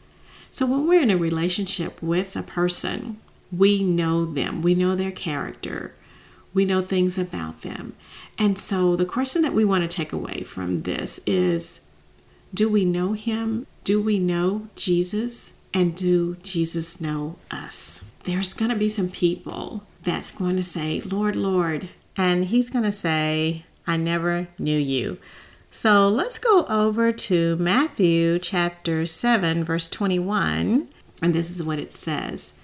So 0.50 0.66
when 0.66 0.86
we're 0.86 1.02
in 1.02 1.10
a 1.10 1.16
relationship 1.16 2.02
with 2.02 2.36
a 2.36 2.42
person, 2.42 3.20
we 3.52 3.82
know 3.82 4.24
them, 4.24 4.62
we 4.62 4.74
know 4.74 4.94
their 4.94 5.12
character, 5.12 5.94
we 6.54 6.64
know 6.64 6.80
things 6.80 7.18
about 7.18 7.62
them. 7.62 7.94
And 8.38 8.58
so 8.58 8.96
the 8.96 9.04
question 9.04 9.42
that 9.42 9.52
we 9.52 9.64
want 9.64 9.82
to 9.82 9.96
take 9.96 10.12
away 10.12 10.42
from 10.42 10.82
this 10.82 11.20
is 11.26 11.82
do 12.54 12.70
we 12.70 12.84
know 12.84 13.12
him? 13.12 13.66
Do 13.84 14.00
we 14.00 14.18
know 14.18 14.68
Jesus? 14.76 15.60
And 15.74 15.94
do 15.94 16.36
Jesus 16.36 17.00
know 17.00 17.36
us? 17.50 18.02
There's 18.24 18.54
going 18.54 18.70
to 18.70 18.76
be 18.76 18.88
some 18.88 19.10
people 19.10 19.82
that's 20.02 20.30
going 20.30 20.56
to 20.56 20.62
say, 20.62 21.00
Lord, 21.02 21.36
Lord. 21.36 21.90
And 22.16 22.46
he's 22.46 22.70
going 22.70 22.84
to 22.84 22.92
say, 22.92 23.66
I 23.86 23.96
never 23.96 24.48
knew 24.58 24.78
you. 24.78 25.18
So 25.70 26.08
let's 26.08 26.38
go 26.38 26.64
over 26.70 27.12
to 27.12 27.56
Matthew 27.56 28.38
chapter 28.38 29.04
7, 29.04 29.62
verse 29.62 29.88
21. 29.88 30.88
And 31.22 31.34
this 31.34 31.50
is 31.50 31.62
what 31.62 31.78
it 31.78 31.92
says 31.92 32.58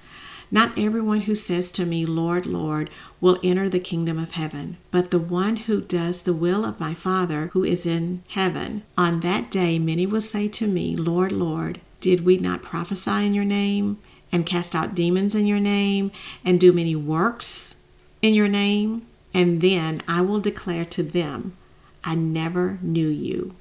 Not 0.51 0.79
everyone 0.79 1.23
who 1.23 1.35
says 1.35 1.71
to 1.73 1.85
me, 1.87 2.07
Lord, 2.07 2.47
Lord, 2.47 2.91
will 3.21 3.39
enter 3.43 3.69
the 3.69 3.81
kingdom 3.81 4.19
of 4.19 4.33
heaven, 4.33 4.79
but 4.91 5.11
the 5.11 5.19
one 5.19 5.57
who 5.57 5.81
does 5.81 6.23
the 6.23 6.33
will 6.33 6.65
of 6.65 6.81
my 6.81 6.95
Father 6.95 7.51
who 7.53 7.65
is 7.65 7.87
in 7.87 8.23
heaven. 8.29 8.83
On 8.97 9.21
that 9.21 9.51
day, 9.51 9.79
many 9.79 10.07
will 10.07 10.21
say 10.21 10.49
to 10.49 10.67
me, 10.67 10.97
Lord, 10.97 11.33
Lord, 11.33 11.81
Did 12.01 12.25
we 12.25 12.39
not 12.39 12.63
prophesy 12.63 13.27
in 13.27 13.35
your 13.35 13.45
name 13.45 13.99
and 14.33 14.47
cast 14.47 14.75
out 14.75 14.95
demons 14.95 15.35
in 15.35 15.47
your 15.47 15.61
name 15.61 16.11
and 16.45 16.59
do 16.59 16.73
many 16.73 16.97
works 16.97 17.81
in 18.23 18.35
your 18.35 18.49
name? 18.49 19.07
And 19.35 19.61
then 19.61 20.03
I 20.07 20.21
will 20.21 20.41
declare 20.41 20.85
to 20.87 21.03
them, 21.03 21.57
I 22.05 22.15
never 22.15 22.79
knew 22.83 23.09
you. 23.09 23.55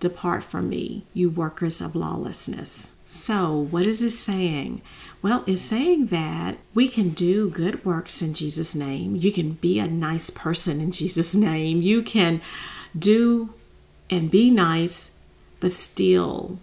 Depart 0.00 0.44
from 0.44 0.68
me, 0.68 1.06
you 1.14 1.30
workers 1.30 1.80
of 1.80 1.94
lawlessness. 1.94 2.96
So, 3.06 3.68
what 3.70 3.86
is 3.86 4.02
it 4.02 4.10
saying? 4.10 4.82
Well, 5.22 5.44
it's 5.46 5.62
saying 5.62 6.08
that 6.08 6.58
we 6.74 6.88
can 6.88 7.10
do 7.10 7.48
good 7.48 7.84
works 7.84 8.20
in 8.20 8.34
Jesus' 8.34 8.74
name. 8.74 9.16
You 9.16 9.32
can 9.32 9.52
be 9.52 9.78
a 9.78 9.86
nice 9.86 10.28
person 10.28 10.80
in 10.80 10.92
Jesus' 10.92 11.34
name. 11.34 11.80
You 11.80 12.02
can 12.02 12.42
do 12.98 13.54
and 14.10 14.30
be 14.30 14.50
nice, 14.50 15.16
but 15.60 15.72
still 15.72 16.58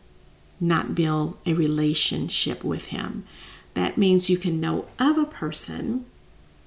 not 0.59 0.93
build 0.93 1.37
a 1.45 1.53
relationship 1.53 2.63
with 2.63 2.87
Him. 2.87 3.25
That 3.73 3.97
means 3.97 4.29
you 4.29 4.37
can 4.37 4.59
know 4.59 4.85
of 4.99 5.17
a 5.17 5.25
person, 5.25 6.05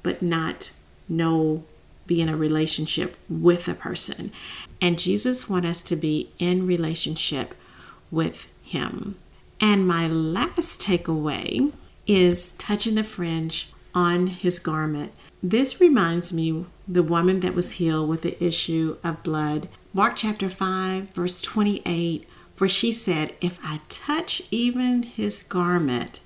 but 0.03 0.21
not 0.21 0.73
know 1.09 1.63
be 2.07 2.21
in 2.21 2.29
a 2.29 2.37
relationship 2.37 3.17
with 3.29 3.69
a 3.69 3.75
person. 3.75 4.33
And 4.81 4.99
Jesus 4.99 5.49
wants 5.49 5.69
us 5.69 5.83
to 5.83 5.97
be 5.97 6.31
in 6.39 6.67
relationship 6.67 7.55
with 8.11 8.49
him. 8.63 9.17
And 9.61 9.87
my 9.87 10.07
last 10.09 10.81
takeaway 10.81 11.73
is 12.07 12.53
touching 12.53 12.97
the 12.97 13.05
fringe 13.05 13.73
on 13.95 14.27
his 14.27 14.59
garment. 14.59 15.13
This 15.43 15.81
reminds 15.81 16.33
me 16.33 16.67
the 16.87 17.03
woman 17.03 17.41
that 17.41 17.55
was 17.55 17.73
healed 17.73 18.09
with 18.09 18.23
the 18.23 18.43
issue 18.43 18.97
of 19.03 19.23
blood. 19.23 19.69
Mark 19.93 20.17
chapter 20.17 20.49
5 20.49 21.11
verse 21.11 21.41
28 21.41 22.29
for 22.57 22.69
she 22.69 22.93
said 22.93 23.35
if 23.41 23.59
I 23.63 23.81
touch 23.89 24.43
even 24.51 25.03
his 25.03 25.43
garment 25.43 26.21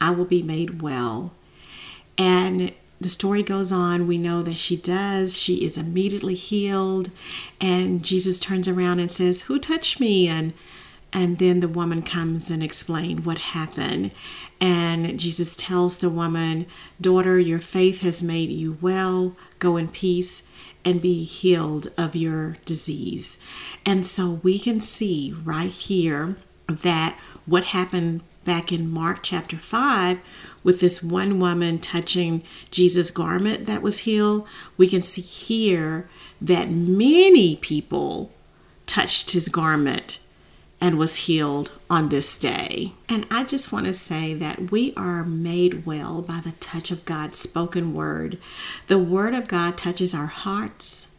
I 0.00 0.10
will 0.10 0.24
be 0.24 0.42
made 0.42 0.82
well. 0.82 1.32
And 2.18 2.72
the 3.02 3.08
story 3.08 3.42
goes 3.42 3.72
on. 3.72 4.06
We 4.06 4.18
know 4.18 4.42
that 4.42 4.58
she 4.58 4.76
does. 4.76 5.38
She 5.38 5.64
is 5.64 5.76
immediately 5.76 6.34
healed. 6.34 7.10
And 7.60 8.02
Jesus 8.04 8.40
turns 8.40 8.68
around 8.68 9.00
and 9.00 9.10
says, 9.10 9.42
Who 9.42 9.58
touched 9.58 10.00
me? 10.00 10.28
And 10.28 10.52
and 11.12 11.36
then 11.36 11.60
the 11.60 11.68
woman 11.68 12.02
comes 12.02 12.50
and 12.50 12.62
explains 12.62 13.20
what 13.20 13.38
happened. 13.38 14.12
And 14.60 15.20
Jesus 15.20 15.54
tells 15.56 15.98
the 15.98 16.08
woman, 16.08 16.66
Daughter, 17.00 17.38
your 17.38 17.60
faith 17.60 18.00
has 18.00 18.22
made 18.22 18.50
you 18.50 18.78
well. 18.80 19.36
Go 19.58 19.76
in 19.76 19.88
peace 19.88 20.44
and 20.84 21.00
be 21.00 21.24
healed 21.24 21.88
of 21.98 22.16
your 22.16 22.56
disease. 22.64 23.38
And 23.84 24.06
so 24.06 24.40
we 24.42 24.58
can 24.58 24.80
see 24.80 25.34
right 25.44 25.70
here 25.70 26.36
that 26.68 27.18
what 27.44 27.64
happened 27.64 28.22
back 28.44 28.72
in 28.72 28.90
Mark 28.90 29.20
chapter 29.22 29.56
5 29.56 30.20
with 30.62 30.80
this 30.80 31.02
one 31.02 31.38
woman 31.38 31.78
touching 31.78 32.42
Jesus' 32.70 33.10
garment 33.10 33.66
that 33.66 33.82
was 33.82 34.00
healed, 34.00 34.46
we 34.76 34.88
can 34.88 35.02
see 35.02 35.22
here 35.22 36.08
that 36.40 36.70
many 36.70 37.56
people 37.56 38.32
touched 38.86 39.30
his 39.30 39.48
garment 39.48 40.18
and 40.80 40.98
was 40.98 41.14
healed 41.14 41.70
on 41.88 42.08
this 42.08 42.36
day. 42.36 42.92
And 43.08 43.24
I 43.30 43.44
just 43.44 43.70
want 43.70 43.86
to 43.86 43.94
say 43.94 44.34
that 44.34 44.72
we 44.72 44.92
are 44.96 45.22
made 45.22 45.86
well 45.86 46.22
by 46.22 46.40
the 46.44 46.52
touch 46.52 46.90
of 46.90 47.04
God's 47.04 47.38
spoken 47.38 47.94
word. 47.94 48.36
The 48.88 48.98
word 48.98 49.32
of 49.32 49.46
God 49.46 49.78
touches 49.78 50.12
our 50.12 50.26
hearts, 50.26 51.14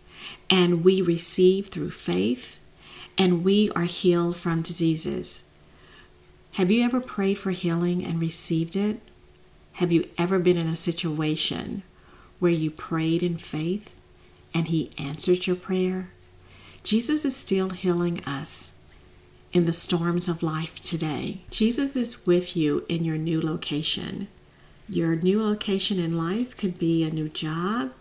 and 0.50 0.84
we 0.84 1.02
receive 1.02 1.68
through 1.68 1.92
faith, 1.92 2.60
and 3.18 3.46
we 3.46 3.70
are 3.72 3.84
healed 3.84 4.36
from 4.36 4.62
diseases. 4.62 5.50
Have 6.54 6.70
you 6.70 6.84
ever 6.84 7.02
prayed 7.02 7.40
for 7.40 7.50
healing 7.50 8.06
and 8.06 8.22
received 8.22 8.76
it? 8.76 9.00
Have 9.74 9.92
you 9.92 10.08
ever 10.20 10.38
been 10.38 10.56
in 10.56 10.68
a 10.68 10.76
situation 10.76 11.82
where 12.38 12.52
you 12.52 12.70
prayed 12.70 13.24
in 13.24 13.38
faith 13.38 13.96
and 14.54 14.68
He 14.68 14.92
answered 15.00 15.48
your 15.48 15.56
prayer? 15.56 16.12
Jesus 16.84 17.26
is 17.26 17.36
still 17.36 17.72
healing 17.72 18.24
us 18.26 18.76
in 19.52 19.66
the 19.66 19.74
storms 19.74 20.28
of 20.28 20.44
life 20.44 20.80
today. 20.80 21.42
Jesus 21.50 21.96
is 21.96 22.28
with 22.28 22.56
you 22.56 22.86
in 22.88 23.04
your 23.04 23.18
new 23.18 23.42
location. 23.42 24.28
Your 24.88 25.16
new 25.16 25.42
location 25.42 25.98
in 25.98 26.16
life 26.16 26.56
could 26.56 26.78
be 26.78 27.04
a 27.04 27.10
new 27.10 27.30
job, 27.30 27.94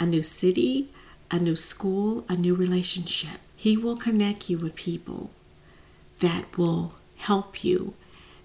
a 0.00 0.06
new 0.06 0.22
city, 0.22 0.90
a 1.30 1.38
new 1.38 1.56
school, 1.56 2.24
a 2.26 2.36
new 2.36 2.54
relationship. 2.54 3.40
He 3.54 3.76
will 3.76 3.98
connect 3.98 4.48
you 4.48 4.56
with 4.56 4.76
people 4.76 5.30
that 6.20 6.56
will 6.56 6.94
help 7.18 7.62
you, 7.62 7.94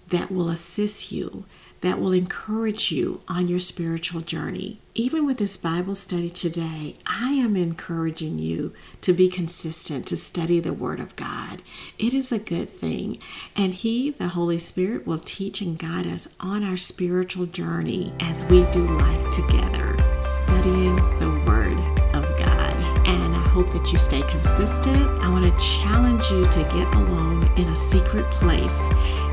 that 0.09 0.31
will 0.31 0.49
assist 0.49 1.11
you, 1.11 1.45
that 1.81 1.99
will 1.99 2.13
encourage 2.13 2.91
you 2.91 3.21
on 3.27 3.47
your 3.47 3.59
spiritual 3.59 4.21
journey. 4.21 4.79
Even 4.95 5.25
with 5.25 5.37
this 5.37 5.57
Bible 5.57 5.95
study 5.95 6.29
today, 6.29 6.95
I 7.05 7.31
am 7.31 7.57
encouraging 7.57 8.39
you 8.39 8.73
to 9.01 9.11
be 9.11 9.27
consistent, 9.27 10.07
to 10.07 10.15
study 10.15 10.59
the 10.61 10.71
Word 10.71 11.01
of 11.01 11.15
God. 11.17 11.61
It 11.97 12.13
is 12.13 12.31
a 12.31 12.39
good 12.39 12.69
thing. 12.69 13.19
And 13.57 13.73
He, 13.73 14.11
the 14.11 14.29
Holy 14.29 14.59
Spirit, 14.59 15.05
will 15.05 15.19
teach 15.19 15.59
and 15.59 15.77
guide 15.77 16.07
us 16.07 16.33
on 16.39 16.63
our 16.63 16.77
spiritual 16.77 17.47
journey 17.47 18.13
as 18.21 18.45
we 18.45 18.63
do 18.71 18.85
life 18.97 19.29
together, 19.31 19.97
studying 20.21 20.95
the 21.19 21.32
that 23.73 23.91
you 23.91 23.97
stay 23.97 24.21
consistent. 24.29 25.09
I 25.21 25.29
want 25.29 25.45
to 25.45 25.65
challenge 25.65 26.23
you 26.31 26.47
to 26.47 26.63
get 26.73 26.95
alone 26.95 27.43
in 27.57 27.67
a 27.69 27.75
secret 27.75 28.25
place 28.31 28.79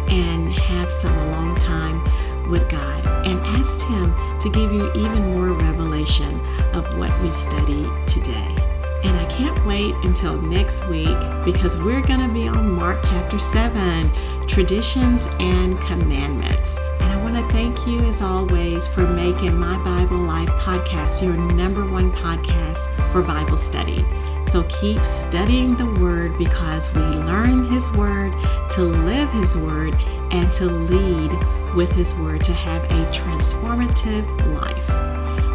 and 0.09 0.53
have 0.53 0.91
some 0.91 1.17
alone 1.17 1.55
time 1.57 2.03
with 2.51 2.69
God 2.69 3.07
and 3.27 3.39
ask 3.59 3.87
Him 3.87 4.13
to 4.41 4.51
give 4.51 4.73
you 4.73 4.91
even 4.95 5.35
more 5.35 5.53
revelation 5.53 6.41
of 6.75 6.87
what 6.99 7.19
we 7.23 7.31
study 7.31 7.87
today. 8.07 8.57
And 9.03 9.17
I 9.17 9.25
can't 9.31 9.65
wait 9.65 9.95
until 10.05 10.41
next 10.43 10.87
week 10.89 11.17
because 11.45 11.77
we're 11.79 12.03
going 12.03 12.27
to 12.27 12.33
be 12.33 12.49
on 12.49 12.73
Mark 12.73 12.99
chapter 13.05 13.39
7 13.39 14.11
Traditions 14.47 15.29
and 15.39 15.81
Commandments. 15.81 16.77
And 17.01 17.11
I 17.11 17.23
want 17.23 17.37
to 17.37 17.53
thank 17.53 17.87
you, 17.87 18.01
as 18.01 18.21
always, 18.21 18.87
for 18.87 19.07
making 19.07 19.59
My 19.59 19.83
Bible 19.85 20.19
Life 20.19 20.51
podcast 20.51 21.23
your 21.23 21.37
number 21.55 21.87
one 21.87 22.13
podcast 22.13 23.13
for 23.13 23.23
Bible 23.23 23.57
study. 23.57 24.05
So 24.51 24.65
keep 24.65 25.05
studying 25.05 25.77
the 25.77 25.87
Word 26.01 26.37
because 26.37 26.93
we 26.93 27.03
learn 27.03 27.67
His 27.67 27.89
Word 27.93 28.33
to 28.71 28.83
live 28.83 29.31
His 29.31 29.57
Word 29.57 29.95
and 30.33 30.51
to 30.51 30.65
lead 30.65 31.31
with 31.77 31.93
His 31.93 32.17
Word 32.17 32.43
to 32.43 32.53
have 32.53 32.83
a 32.87 33.09
transformative 33.13 34.27
life. 34.53 34.89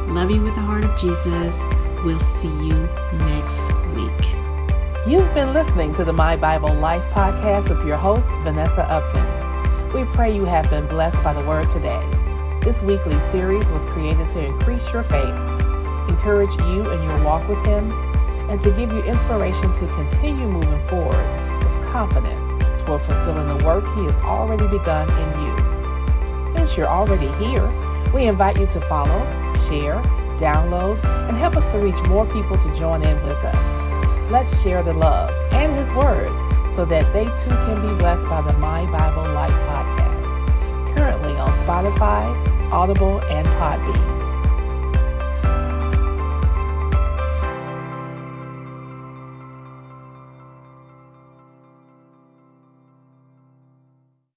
Love 0.09 0.31
you 0.31 0.41
with 0.41 0.55
the 0.55 0.61
heart 0.61 0.85
of 0.85 0.97
Jesus. 0.97 1.61
We'll 2.05 2.19
see 2.19 2.47
you 2.47 2.87
next 3.17 3.69
week. 3.97 4.31
You've 5.05 5.33
been 5.33 5.53
listening 5.53 5.93
to 5.95 6.05
the 6.05 6.13
My 6.13 6.37
Bible 6.37 6.73
Life 6.73 7.03
podcast 7.11 7.69
with 7.69 7.85
your 7.85 7.97
host, 7.97 8.29
Vanessa 8.43 8.85
Upkins. 8.89 9.93
We 9.93 10.05
pray 10.15 10.33
you 10.33 10.45
have 10.45 10.69
been 10.69 10.87
blessed 10.87 11.21
by 11.21 11.33
the 11.33 11.43
word 11.43 11.69
today. 11.69 12.09
This 12.61 12.81
weekly 12.81 13.19
series 13.19 13.69
was 13.71 13.83
created 13.83 14.29
to 14.29 14.41
increase 14.41 14.93
your 14.93 15.03
faith, 15.03 15.35
encourage 16.07 16.55
you 16.61 16.89
in 16.89 17.03
your 17.03 17.21
walk 17.25 17.45
with 17.49 17.63
Him, 17.65 17.91
and 18.49 18.61
to 18.61 18.71
give 18.71 18.91
you 18.91 19.01
inspiration 19.03 19.73
to 19.73 19.87
continue 19.87 20.47
moving 20.47 20.85
forward 20.87 21.63
with 21.63 21.75
confidence 21.87 22.53
toward 22.83 23.01
fulfilling 23.01 23.57
the 23.57 23.65
work 23.65 23.85
He 23.95 24.05
has 24.05 24.17
already 24.19 24.67
begun 24.67 25.09
in 25.09 25.45
you. 25.45 26.45
Since 26.51 26.77
you're 26.77 26.87
already 26.87 27.27
here, 27.43 27.67
we 28.13 28.27
invite 28.27 28.59
you 28.59 28.67
to 28.67 28.79
follow, 28.81 29.19
share, 29.67 30.01
download, 30.37 31.03
and 31.27 31.35
help 31.35 31.55
us 31.55 31.67
to 31.69 31.79
reach 31.79 32.01
more 32.03 32.25
people 32.25 32.57
to 32.57 32.75
join 32.75 33.03
in 33.03 33.21
with 33.23 33.43
us. 33.43 34.31
Let's 34.31 34.61
share 34.61 34.83
the 34.83 34.93
love 34.93 35.31
and 35.51 35.73
His 35.75 35.91
Word 35.93 36.29
so 36.69 36.85
that 36.85 37.11
they 37.13 37.25
too 37.25 37.55
can 37.65 37.81
be 37.81 37.97
blessed 37.97 38.27
by 38.27 38.41
the 38.41 38.53
My 38.53 38.85
Bible 38.91 39.31
Life 39.33 39.53
podcast, 39.67 40.95
currently 40.97 41.35
on 41.37 41.51
Spotify, 41.51 42.71
Audible, 42.71 43.21
and 43.25 43.47
Podbean. 43.47 44.14